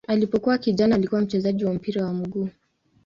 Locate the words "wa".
1.65-1.73, 2.05-2.13